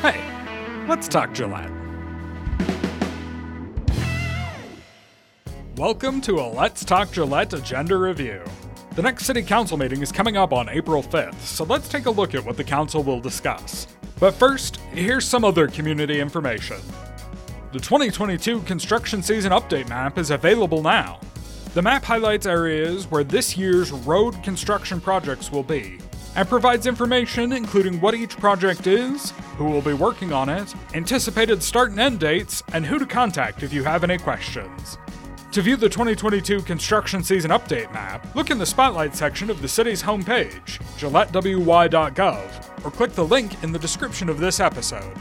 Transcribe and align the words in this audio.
Hey, 0.00 0.22
let's 0.86 1.08
talk 1.08 1.34
Gillette. 1.34 1.72
Welcome 5.76 6.20
to 6.20 6.36
a 6.36 6.46
Let's 6.46 6.84
Talk 6.84 7.10
Gillette 7.10 7.52
agenda 7.52 7.96
review. 7.96 8.40
The 8.94 9.02
next 9.02 9.24
City 9.24 9.42
Council 9.42 9.76
meeting 9.76 10.00
is 10.00 10.12
coming 10.12 10.36
up 10.36 10.52
on 10.52 10.68
April 10.68 11.02
5th, 11.02 11.40
so 11.40 11.64
let's 11.64 11.88
take 11.88 12.06
a 12.06 12.10
look 12.12 12.36
at 12.36 12.44
what 12.44 12.56
the 12.56 12.62
Council 12.62 13.02
will 13.02 13.18
discuss. 13.18 13.88
But 14.20 14.34
first, 14.34 14.76
here's 14.92 15.26
some 15.26 15.44
other 15.44 15.66
community 15.66 16.20
information. 16.20 16.78
The 17.72 17.80
2022 17.80 18.60
construction 18.60 19.20
season 19.20 19.50
update 19.50 19.88
map 19.88 20.16
is 20.16 20.30
available 20.30 20.80
now. 20.80 21.18
The 21.74 21.82
map 21.82 22.04
highlights 22.04 22.46
areas 22.46 23.10
where 23.10 23.24
this 23.24 23.56
year's 23.56 23.90
road 23.90 24.40
construction 24.44 25.00
projects 25.00 25.50
will 25.50 25.64
be, 25.64 25.98
and 26.38 26.48
provides 26.48 26.86
information 26.86 27.52
including 27.52 28.00
what 28.00 28.14
each 28.14 28.36
project 28.36 28.86
is, 28.86 29.32
who 29.56 29.64
will 29.64 29.82
be 29.82 29.92
working 29.92 30.32
on 30.32 30.48
it, 30.48 30.72
anticipated 30.94 31.60
start 31.60 31.90
and 31.90 31.98
end 31.98 32.20
dates, 32.20 32.62
and 32.72 32.86
who 32.86 32.96
to 32.96 33.04
contact 33.04 33.64
if 33.64 33.72
you 33.72 33.82
have 33.82 34.04
any 34.04 34.16
questions. 34.16 34.98
To 35.50 35.62
view 35.62 35.76
the 35.76 35.88
2022 35.88 36.62
construction 36.62 37.24
season 37.24 37.50
update 37.50 37.92
map, 37.92 38.32
look 38.36 38.52
in 38.52 38.58
the 38.58 38.66
Spotlight 38.66 39.16
section 39.16 39.50
of 39.50 39.60
the 39.60 39.66
city's 39.66 40.00
homepage, 40.00 40.78
gillettewy.gov, 40.98 42.84
or 42.84 42.90
click 42.92 43.12
the 43.14 43.24
link 43.24 43.60
in 43.64 43.72
the 43.72 43.78
description 43.78 44.28
of 44.28 44.38
this 44.38 44.60
episode. 44.60 45.16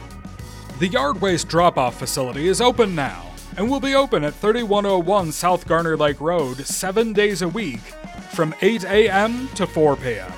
The 0.78 0.88
yard 0.88 1.20
waste 1.20 1.48
drop 1.48 1.80
off 1.80 1.98
facility 1.98 2.48
is 2.48 2.62
open 2.62 2.94
now 2.94 3.32
and 3.58 3.68
will 3.68 3.80
be 3.80 3.96
open 3.96 4.24
at 4.24 4.36
3101 4.36 5.32
South 5.32 5.68
Garner 5.68 5.98
Lake 5.98 6.22
Road 6.22 6.58
seven 6.58 7.12
days 7.12 7.42
a 7.42 7.48
week 7.48 7.82
from 8.34 8.54
8 8.62 8.84
a.m. 8.84 9.48
to 9.56 9.66
4 9.66 9.96
p.m. 9.96 10.32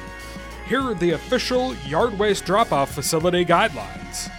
Here 0.70 0.84
are 0.84 0.94
the 0.94 1.12
official 1.14 1.74
yard 1.78 2.20
waste 2.20 2.46
drop 2.46 2.72
off 2.72 2.94
facility 2.94 3.44
guidelines 3.44 4.30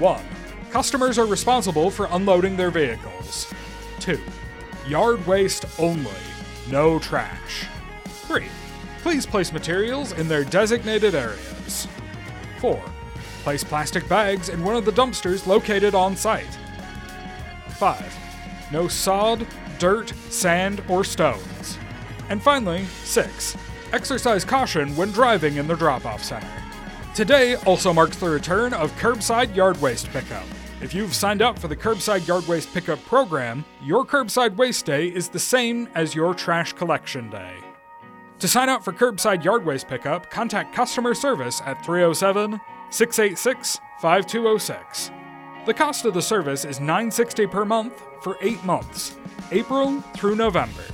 1. 0.00 0.24
Customers 0.72 1.16
are 1.16 1.26
responsible 1.26 1.90
for 1.90 2.08
unloading 2.10 2.56
their 2.56 2.72
vehicles. 2.72 3.54
2. 4.00 4.20
Yard 4.88 5.24
waste 5.28 5.64
only, 5.78 6.10
no 6.68 6.98
trash. 6.98 7.66
3. 8.04 8.46
Please 9.02 9.26
place 9.26 9.52
materials 9.52 10.10
in 10.10 10.26
their 10.26 10.42
designated 10.42 11.14
areas. 11.14 11.86
4. 12.58 12.82
Place 13.44 13.62
plastic 13.62 14.08
bags 14.08 14.48
in 14.48 14.64
one 14.64 14.74
of 14.74 14.86
the 14.86 14.92
dumpsters 14.92 15.46
located 15.46 15.94
on 15.94 16.16
site. 16.16 16.58
5. 17.68 18.18
No 18.72 18.88
sod, 18.88 19.46
dirt, 19.78 20.12
sand, 20.30 20.82
or 20.88 21.04
stones. 21.04 21.78
And 22.28 22.42
finally, 22.42 22.86
6. 23.04 23.56
Exercise 23.92 24.44
caution 24.44 24.94
when 24.96 25.12
driving 25.12 25.56
in 25.56 25.66
the 25.66 25.76
drop 25.76 26.04
off 26.04 26.22
center. 26.22 26.46
Today 27.14 27.54
also 27.66 27.92
marks 27.92 28.16
the 28.16 28.28
return 28.28 28.74
of 28.74 28.92
curbside 28.92 29.54
yard 29.54 29.80
waste 29.80 30.08
pickup. 30.10 30.44
If 30.82 30.92
you've 30.92 31.14
signed 31.14 31.40
up 31.40 31.58
for 31.58 31.68
the 31.68 31.76
Curbside 31.76 32.26
Yard 32.26 32.46
Waste 32.46 32.72
Pickup 32.74 33.02
program, 33.06 33.64
your 33.82 34.04
Curbside 34.04 34.54
Waste 34.56 34.84
Day 34.84 35.06
is 35.06 35.30
the 35.30 35.38
same 35.38 35.88
as 35.94 36.14
your 36.14 36.34
Trash 36.34 36.74
Collection 36.74 37.30
Day. 37.30 37.54
To 38.40 38.46
sign 38.46 38.68
up 38.68 38.84
for 38.84 38.92
Curbside 38.92 39.42
Yard 39.42 39.64
Waste 39.64 39.88
Pickup, 39.88 40.30
contact 40.30 40.74
customer 40.74 41.14
service 41.14 41.62
at 41.64 41.82
307 41.82 42.60
686 42.90 43.80
5206. 44.02 45.10
The 45.64 45.74
cost 45.74 46.04
of 46.04 46.12
the 46.12 46.20
service 46.20 46.66
is 46.66 46.78
960 46.78 47.46
per 47.46 47.64
month 47.64 48.02
for 48.20 48.36
8 48.42 48.62
months, 48.62 49.16
April 49.52 50.02
through 50.14 50.36
November. 50.36 50.84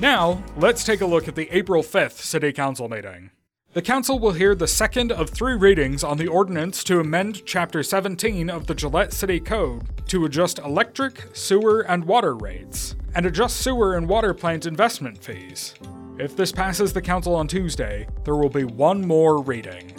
Now, 0.00 0.44
let's 0.56 0.84
take 0.84 1.00
a 1.00 1.06
look 1.06 1.26
at 1.26 1.34
the 1.34 1.48
April 1.50 1.82
5th 1.82 2.20
City 2.20 2.52
Council 2.52 2.88
meeting. 2.88 3.30
The 3.72 3.82
Council 3.82 4.20
will 4.20 4.32
hear 4.32 4.54
the 4.54 4.68
second 4.68 5.10
of 5.10 5.28
three 5.28 5.54
readings 5.54 6.04
on 6.04 6.18
the 6.18 6.28
ordinance 6.28 6.84
to 6.84 7.00
amend 7.00 7.44
Chapter 7.44 7.82
17 7.82 8.48
of 8.48 8.68
the 8.68 8.76
Gillette 8.76 9.12
City 9.12 9.40
Code 9.40 10.06
to 10.06 10.24
adjust 10.24 10.60
electric, 10.60 11.24
sewer, 11.32 11.80
and 11.80 12.04
water 12.04 12.36
rates, 12.36 12.94
and 13.16 13.26
adjust 13.26 13.56
sewer 13.56 13.96
and 13.96 14.08
water 14.08 14.32
plant 14.32 14.66
investment 14.66 15.18
fees. 15.18 15.74
If 16.16 16.36
this 16.36 16.52
passes 16.52 16.92
the 16.92 17.02
Council 17.02 17.34
on 17.34 17.48
Tuesday, 17.48 18.06
there 18.22 18.36
will 18.36 18.48
be 18.48 18.64
one 18.64 19.04
more 19.04 19.42
reading. 19.42 19.92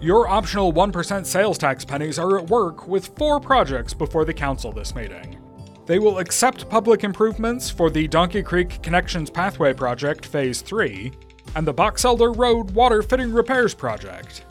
Your 0.00 0.26
optional 0.26 0.72
1% 0.72 1.24
sales 1.24 1.56
tax 1.56 1.84
pennies 1.84 2.18
are 2.18 2.36
at 2.36 2.50
work 2.50 2.88
with 2.88 3.16
four 3.16 3.38
projects 3.38 3.94
before 3.94 4.24
the 4.24 4.34
Council 4.34 4.72
this 4.72 4.94
meeting. 4.94 5.38
They 5.86 5.98
will 5.98 6.18
accept 6.18 6.68
public 6.70 7.04
improvements 7.04 7.68
for 7.68 7.90
the 7.90 8.08
Donkey 8.08 8.42
Creek 8.42 8.82
Connections 8.82 9.28
Pathway 9.28 9.74
Project 9.74 10.24
Phase 10.24 10.62
3, 10.62 11.12
and 11.56 11.66
the 11.66 11.74
Box 11.74 12.06
Elder 12.06 12.32
Road 12.32 12.70
Water 12.70 13.02
Fitting 13.02 13.32
Repairs 13.32 13.74
Project. 13.74 14.44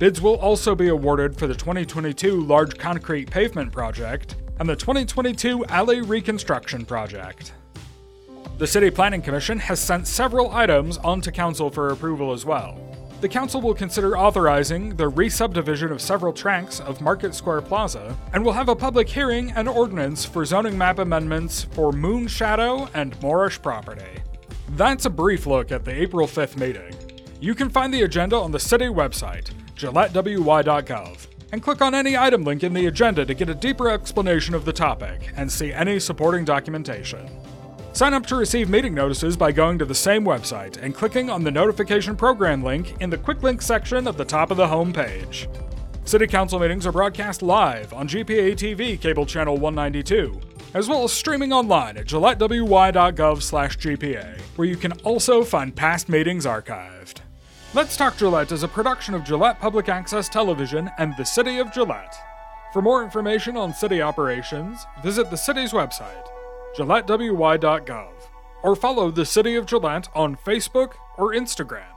Bids 0.00 0.20
will 0.20 0.34
also 0.36 0.74
be 0.74 0.88
awarded 0.88 1.38
for 1.38 1.46
the 1.46 1.54
2022 1.54 2.40
Large 2.40 2.76
Concrete 2.76 3.30
Pavement 3.30 3.70
Project 3.70 4.34
and 4.58 4.68
the 4.68 4.74
2022 4.74 5.64
Alley 5.66 6.00
Reconstruction 6.00 6.84
Project. 6.84 7.52
The 8.58 8.66
City 8.66 8.90
Planning 8.90 9.22
Commission 9.22 9.58
has 9.60 9.78
sent 9.78 10.08
several 10.08 10.50
items 10.50 10.98
onto 10.98 11.30
Council 11.30 11.70
for 11.70 11.90
approval 11.90 12.32
as 12.32 12.44
well. 12.44 12.78
The 13.24 13.30
Council 13.30 13.62
will 13.62 13.72
consider 13.72 14.18
authorizing 14.18 14.96
the 14.96 15.08
re 15.08 15.30
subdivision 15.30 15.90
of 15.90 16.02
several 16.02 16.30
tracts 16.30 16.78
of 16.78 17.00
Market 17.00 17.34
Square 17.34 17.62
Plaza 17.62 18.14
and 18.34 18.44
will 18.44 18.52
have 18.52 18.68
a 18.68 18.76
public 18.76 19.08
hearing 19.08 19.50
and 19.52 19.66
ordinance 19.66 20.26
for 20.26 20.44
zoning 20.44 20.76
map 20.76 20.98
amendments 20.98 21.62
for 21.72 21.90
Moon 21.90 22.26
Shadow 22.26 22.86
and 22.92 23.18
Moorish 23.22 23.62
property. 23.62 24.20
That's 24.76 25.06
a 25.06 25.10
brief 25.10 25.46
look 25.46 25.72
at 25.72 25.86
the 25.86 26.02
April 26.02 26.26
5th 26.26 26.58
meeting. 26.58 26.94
You 27.40 27.54
can 27.54 27.70
find 27.70 27.94
the 27.94 28.02
agenda 28.02 28.36
on 28.36 28.52
the 28.52 28.60
city 28.60 28.88
website, 28.88 29.52
gillettewy.gov, 29.74 31.26
and 31.50 31.62
click 31.62 31.80
on 31.80 31.94
any 31.94 32.18
item 32.18 32.44
link 32.44 32.62
in 32.62 32.74
the 32.74 32.88
agenda 32.88 33.24
to 33.24 33.32
get 33.32 33.48
a 33.48 33.54
deeper 33.54 33.88
explanation 33.88 34.54
of 34.54 34.66
the 34.66 34.72
topic 34.74 35.32
and 35.34 35.50
see 35.50 35.72
any 35.72 35.98
supporting 35.98 36.44
documentation. 36.44 37.26
Sign 37.94 38.12
up 38.12 38.26
to 38.26 38.34
receive 38.34 38.68
meeting 38.68 38.92
notices 38.92 39.36
by 39.36 39.52
going 39.52 39.78
to 39.78 39.84
the 39.84 39.94
same 39.94 40.24
website 40.24 40.82
and 40.82 40.92
clicking 40.92 41.30
on 41.30 41.44
the 41.44 41.50
notification 41.52 42.16
program 42.16 42.60
link 42.60 43.00
in 43.00 43.08
the 43.08 43.16
quick 43.16 43.44
link 43.44 43.62
section 43.62 44.08
at 44.08 44.16
the 44.16 44.24
top 44.24 44.50
of 44.50 44.56
the 44.56 44.66
home 44.66 44.92
page. 44.92 45.48
City 46.04 46.26
Council 46.26 46.58
meetings 46.58 46.88
are 46.88 46.92
broadcast 46.92 47.40
live 47.40 47.92
on 47.92 48.08
GPA 48.08 48.56
TV 48.56 49.00
cable 49.00 49.24
channel 49.24 49.58
192 49.58 50.40
as 50.74 50.88
well 50.88 51.04
as 51.04 51.12
streaming 51.12 51.52
online 51.52 51.96
at 51.96 52.06
gillettewy.gov/gpa, 52.06 54.40
where 54.56 54.66
you 54.66 54.76
can 54.76 54.90
also 55.04 55.44
find 55.44 55.76
past 55.76 56.08
meetings 56.08 56.46
archived. 56.46 57.18
Let's 57.74 57.96
Talk 57.96 58.16
Gillette 58.16 58.50
is 58.50 58.64
a 58.64 58.68
production 58.68 59.14
of 59.14 59.22
Gillette 59.22 59.60
Public 59.60 59.88
Access 59.88 60.28
Television 60.28 60.90
and 60.98 61.14
the 61.16 61.24
City 61.24 61.60
of 61.60 61.72
Gillette. 61.72 62.16
For 62.72 62.82
more 62.82 63.04
information 63.04 63.56
on 63.56 63.72
city 63.72 64.02
operations, 64.02 64.84
visit 65.00 65.30
the 65.30 65.36
city's 65.36 65.72
website, 65.72 66.26
gillettewy.gov, 66.76 68.12
or 68.62 68.76
follow 68.76 69.10
the 69.10 69.24
City 69.24 69.54
of 69.56 69.66
Gillette 69.66 70.08
on 70.14 70.36
Facebook 70.36 70.94
or 71.16 71.32
Instagram. 71.32 71.93